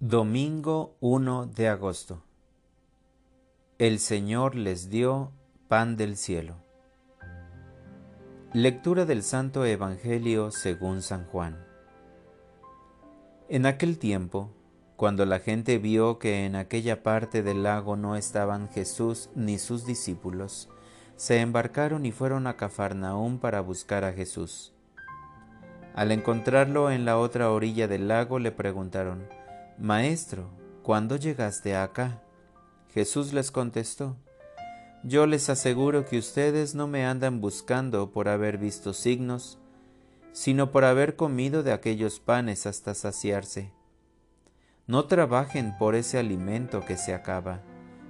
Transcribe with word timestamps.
Domingo 0.00 0.96
1 0.98 1.46
de 1.46 1.68
agosto. 1.68 2.24
El 3.78 4.00
Señor 4.00 4.56
les 4.56 4.90
dio 4.90 5.30
pan 5.68 5.96
del 5.96 6.16
cielo. 6.16 6.56
Lectura 8.52 9.06
del 9.06 9.22
Santo 9.22 9.64
Evangelio 9.64 10.50
según 10.50 11.00
San 11.00 11.24
Juan. 11.26 11.64
En 13.48 13.66
aquel 13.66 13.98
tiempo, 13.98 14.50
cuando 14.96 15.24
la 15.26 15.38
gente 15.38 15.78
vio 15.78 16.18
que 16.18 16.44
en 16.44 16.56
aquella 16.56 17.04
parte 17.04 17.44
del 17.44 17.62
lago 17.62 17.94
no 17.94 18.16
estaban 18.16 18.68
Jesús 18.68 19.30
ni 19.36 19.58
sus 19.58 19.86
discípulos, 19.86 20.68
se 21.14 21.40
embarcaron 21.40 22.04
y 22.04 22.10
fueron 22.10 22.48
a 22.48 22.56
Cafarnaúm 22.56 23.38
para 23.38 23.60
buscar 23.60 24.02
a 24.04 24.12
Jesús. 24.12 24.72
Al 25.94 26.10
encontrarlo 26.10 26.90
en 26.90 27.04
la 27.04 27.16
otra 27.16 27.52
orilla 27.52 27.86
del 27.86 28.08
lago 28.08 28.40
le 28.40 28.50
preguntaron, 28.50 29.28
Maestro, 29.78 30.50
¿cuándo 30.84 31.16
llegaste 31.16 31.74
acá? 31.74 32.22
Jesús 32.92 33.32
les 33.32 33.50
contestó, 33.50 34.16
Yo 35.02 35.26
les 35.26 35.50
aseguro 35.50 36.04
que 36.04 36.16
ustedes 36.16 36.76
no 36.76 36.86
me 36.86 37.04
andan 37.04 37.40
buscando 37.40 38.12
por 38.12 38.28
haber 38.28 38.56
visto 38.56 38.92
signos, 38.92 39.58
sino 40.32 40.70
por 40.70 40.84
haber 40.84 41.16
comido 41.16 41.64
de 41.64 41.72
aquellos 41.72 42.20
panes 42.20 42.66
hasta 42.66 42.94
saciarse. 42.94 43.72
No 44.86 45.06
trabajen 45.06 45.76
por 45.76 45.96
ese 45.96 46.18
alimento 46.18 46.84
que 46.84 46.96
se 46.96 47.12
acaba, 47.12 47.60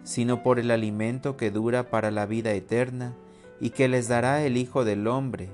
sino 0.02 0.42
por 0.42 0.58
el 0.58 0.70
alimento 0.70 1.38
que 1.38 1.50
dura 1.50 1.88
para 1.88 2.10
la 2.10 2.26
vida 2.26 2.52
eterna 2.52 3.14
y 3.58 3.70
que 3.70 3.88
les 3.88 4.06
dará 4.08 4.44
el 4.44 4.58
Hijo 4.58 4.84
del 4.84 5.06
Hombre, 5.06 5.48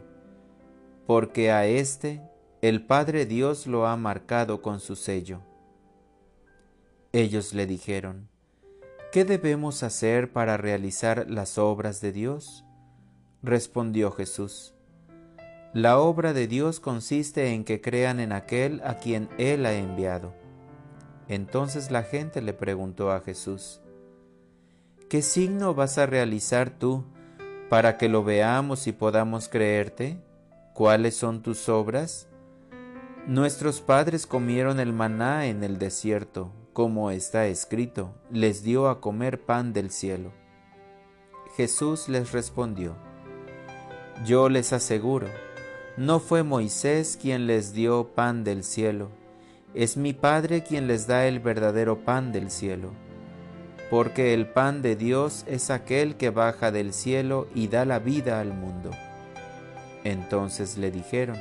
porque 1.07 1.53
a 1.53 1.67
éste 1.67 2.21
el 2.63 2.85
Padre 2.85 3.27
Dios 3.27 3.69
lo 3.69 3.87
ha 3.87 3.97
marcado 3.97 4.61
con 4.61 4.81
su 4.81 4.97
sello. 4.97 5.41
Ellos 7.13 7.55
le 7.55 7.67
dijeron, 7.67 8.29
¿qué 9.11 9.25
debemos 9.25 9.83
hacer 9.83 10.33
para 10.33 10.57
realizar 10.57 11.29
las 11.29 11.59
obras 11.59 12.01
de 12.01 12.13
Dios? 12.13 12.65
Respondió 13.43 14.13
Jesús, 14.13 14.75
la 15.73 15.99
obra 15.99 16.33
de 16.33 16.47
Dios 16.47 16.79
consiste 16.79 17.53
en 17.53 17.65
que 17.65 17.81
crean 17.81 18.21
en 18.21 18.31
aquel 18.31 18.81
a 18.85 18.99
quien 18.99 19.29
Él 19.39 19.67
ha 19.67 19.73
enviado. 19.73 20.35
Entonces 21.27 21.91
la 21.91 22.05
gente 22.05 22.43
le 22.43 22.53
preguntó 22.53 23.11
a 23.11 23.23
Jesús, 23.23 23.81
¿qué 25.09 25.21
signo 25.21 25.75
vas 25.75 25.99
a 25.99 26.07
realizar 26.07 26.71
tú 26.71 27.05
para 27.69 27.99
que 27.99 28.09
lo 28.09 28.23
veamos 28.23 28.87
y 28.87 28.93
podamos 28.93 29.49
creerte? 29.49 30.21
¿Cuáles 30.75 31.17
son 31.17 31.43
tus 31.43 31.69
obras? 31.69 32.29
Nuestros 33.27 33.81
padres 33.81 34.29
comieron 34.29 34.79
el 34.79 34.93
maná 34.93 35.47
en 35.47 35.65
el 35.65 35.79
desierto 35.79 36.53
como 36.81 37.11
está 37.11 37.47
escrito, 37.47 38.15
les 38.31 38.63
dio 38.63 38.89
a 38.89 39.03
comer 39.03 39.39
pan 39.39 39.75
del 39.75 39.91
cielo. 39.91 40.33
Jesús 41.55 42.09
les 42.09 42.33
respondió, 42.33 42.97
Yo 44.25 44.49
les 44.49 44.73
aseguro, 44.73 45.27
no 45.99 46.21
fue 46.21 46.43
Moisés 46.43 47.19
quien 47.21 47.47
les 47.47 47.75
dio 47.75 48.15
pan 48.15 48.45
del 48.45 48.65
cielo, 48.65 49.11
es 49.75 49.99
mi 49.99 50.15
Padre 50.15 50.63
quien 50.63 50.87
les 50.87 51.07
da 51.07 51.27
el 51.27 51.39
verdadero 51.39 51.99
pan 51.99 52.33
del 52.33 52.51
cielo, 52.51 52.93
porque 53.91 54.33
el 54.33 54.47
pan 54.47 54.81
de 54.81 54.97
Dios 54.97 55.45
es 55.47 55.69
aquel 55.69 56.17
que 56.17 56.31
baja 56.31 56.73
del 56.73 56.95
cielo 56.95 57.47
y 57.55 57.69
da 57.69 57.85
la 57.85 57.99
vida 57.99 58.41
al 58.41 58.55
mundo. 58.55 58.91
Entonces 60.03 60.79
le 60.79 60.91
dijeron, 60.91 61.37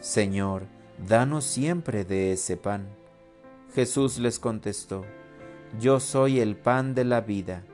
Señor, 0.00 0.64
danos 0.98 1.46
siempre 1.46 2.04
de 2.04 2.32
ese 2.32 2.58
pan. 2.58 3.00
Jesús 3.74 4.18
les 4.18 4.38
contestó, 4.38 5.04
Yo 5.80 5.98
soy 5.98 6.40
el 6.40 6.56
pan 6.56 6.94
de 6.94 7.04
la 7.04 7.22
vida, 7.22 7.64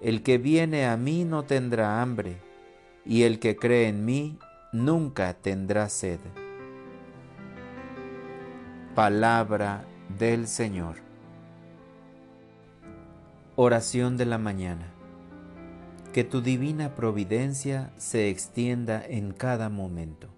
el 0.00 0.22
que 0.22 0.38
viene 0.38 0.86
a 0.86 0.96
mí 0.96 1.24
no 1.24 1.42
tendrá 1.42 2.00
hambre, 2.00 2.36
y 3.04 3.24
el 3.24 3.40
que 3.40 3.56
cree 3.56 3.88
en 3.88 4.04
mí 4.04 4.38
nunca 4.72 5.34
tendrá 5.34 5.88
sed. 5.88 6.20
Palabra 8.94 9.84
del 10.18 10.46
Señor. 10.46 10.96
Oración 13.56 14.16
de 14.16 14.26
la 14.26 14.38
mañana. 14.38 14.92
Que 16.12 16.22
tu 16.22 16.42
divina 16.42 16.94
providencia 16.94 17.92
se 17.96 18.28
extienda 18.28 19.04
en 19.04 19.32
cada 19.32 19.68
momento. 19.68 20.28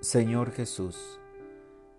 Señor 0.00 0.52
Jesús, 0.52 1.20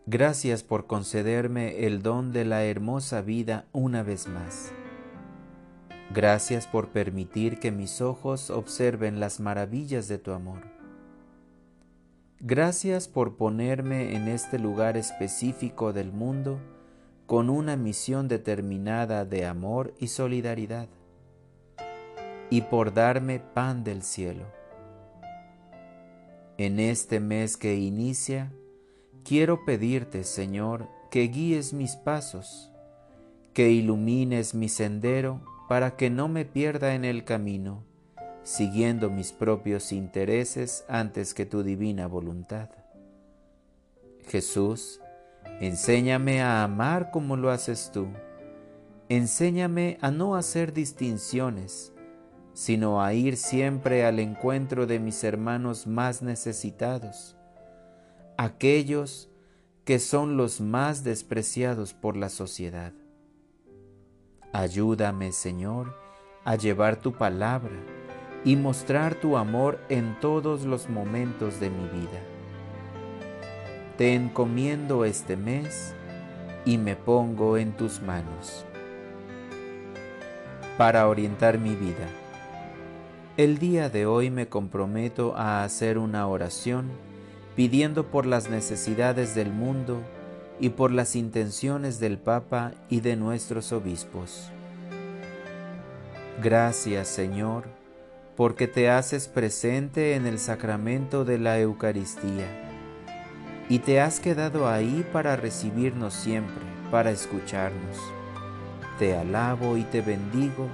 Gracias 0.05 0.63
por 0.63 0.85
concederme 0.85 1.85
el 1.85 2.01
don 2.03 2.33
de 2.33 2.43
la 2.43 2.65
hermosa 2.65 3.21
vida 3.21 3.67
una 3.71 4.03
vez 4.03 4.27
más. 4.27 4.73
Gracias 6.13 6.67
por 6.67 6.89
permitir 6.89 7.57
que 7.59 7.71
mis 7.71 8.01
ojos 8.01 8.49
observen 8.49 9.21
las 9.21 9.39
maravillas 9.39 10.09
de 10.09 10.17
tu 10.17 10.33
amor. 10.33 10.59
Gracias 12.41 13.07
por 13.07 13.37
ponerme 13.37 14.13
en 14.13 14.27
este 14.27 14.59
lugar 14.59 14.97
específico 14.97 15.93
del 15.93 16.11
mundo 16.11 16.59
con 17.25 17.49
una 17.49 17.77
misión 17.77 18.27
determinada 18.27 19.23
de 19.23 19.45
amor 19.45 19.93
y 19.97 20.09
solidaridad, 20.09 20.89
y 22.49 22.61
por 22.61 22.93
darme 22.93 23.39
pan 23.39 23.85
del 23.85 24.03
cielo. 24.03 24.43
En 26.57 26.81
este 26.81 27.21
mes 27.21 27.55
que 27.55 27.75
inicia, 27.75 28.51
Quiero 29.23 29.63
pedirte, 29.63 30.25
Señor, 30.25 30.89
que 31.09 31.29
guíes 31.29 31.71
mis 31.71 31.95
pasos, 31.95 32.69
que 33.53 33.69
ilumines 33.71 34.53
mi 34.53 34.67
sendero 34.67 35.39
para 35.69 35.95
que 35.95 36.09
no 36.09 36.27
me 36.27 36.43
pierda 36.43 36.93
en 36.93 37.05
el 37.05 37.23
camino, 37.23 37.85
siguiendo 38.43 39.09
mis 39.09 39.31
propios 39.31 39.93
intereses 39.93 40.83
antes 40.89 41.33
que 41.33 41.45
tu 41.45 41.63
divina 41.63 42.05
voluntad. 42.05 42.69
Jesús, 44.27 44.99
enséñame 45.61 46.41
a 46.41 46.61
amar 46.61 47.09
como 47.09 47.37
lo 47.37 47.49
haces 47.49 47.91
tú. 47.93 48.07
Enséñame 49.07 49.99
a 50.01 50.11
no 50.11 50.35
hacer 50.35 50.73
distinciones, 50.73 51.93
sino 52.51 53.01
a 53.01 53.13
ir 53.13 53.37
siempre 53.37 54.05
al 54.05 54.19
encuentro 54.19 54.85
de 54.85 54.99
mis 54.99 55.23
hermanos 55.23 55.87
más 55.87 56.21
necesitados 56.21 57.37
aquellos 58.43 59.29
que 59.85 59.99
son 59.99 60.35
los 60.35 60.59
más 60.59 61.05
despreciados 61.05 61.93
por 61.93 62.17
la 62.17 62.27
sociedad. 62.27 62.91
Ayúdame, 64.51 65.31
Señor, 65.31 65.95
a 66.43 66.57
llevar 66.57 66.97
tu 66.97 67.13
palabra 67.13 67.71
y 68.43 68.57
mostrar 68.57 69.15
tu 69.15 69.37
amor 69.37 69.79
en 69.87 70.19
todos 70.19 70.65
los 70.65 70.89
momentos 70.89 71.61
de 71.61 71.69
mi 71.69 71.87
vida. 71.87 72.19
Te 73.97 74.13
encomiendo 74.13 75.05
este 75.05 75.37
mes 75.37 75.95
y 76.65 76.77
me 76.77 76.97
pongo 76.97 77.57
en 77.57 77.71
tus 77.71 78.01
manos. 78.01 78.65
Para 80.77 81.07
orientar 81.07 81.59
mi 81.59 81.75
vida, 81.75 82.09
el 83.37 83.57
día 83.57 83.89
de 83.89 84.05
hoy 84.05 84.29
me 84.29 84.49
comprometo 84.49 85.33
a 85.37 85.63
hacer 85.63 85.97
una 85.97 86.27
oración 86.27 86.91
pidiendo 87.55 88.07
por 88.07 88.25
las 88.25 88.49
necesidades 88.49 89.35
del 89.35 89.51
mundo 89.51 90.01
y 90.59 90.69
por 90.69 90.91
las 90.91 91.15
intenciones 91.15 91.99
del 91.99 92.17
Papa 92.17 92.71
y 92.89 93.01
de 93.01 93.15
nuestros 93.15 93.71
obispos. 93.71 94.49
Gracias, 96.41 97.07
Señor, 97.07 97.65
porque 98.35 98.67
te 98.67 98.89
haces 98.89 99.27
presente 99.27 100.15
en 100.15 100.25
el 100.25 100.39
sacramento 100.39 101.25
de 101.25 101.37
la 101.37 101.59
Eucaristía 101.59 102.47
y 103.69 103.79
te 103.79 104.01
has 104.01 104.19
quedado 104.19 104.67
ahí 104.67 105.05
para 105.13 105.35
recibirnos 105.35 106.13
siempre, 106.13 106.63
para 106.91 107.11
escucharnos. 107.11 107.97
Te 108.99 109.15
alabo 109.15 109.77
y 109.77 109.83
te 109.83 110.01
bendigo 110.01 110.67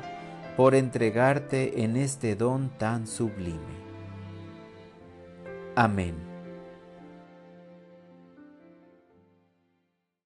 por 0.58 0.76
entregarte 0.76 1.84
en 1.84 1.96
este 1.96 2.36
don 2.36 2.70
tan 2.78 3.08
sublime. 3.08 3.80
Amén. 5.76 6.29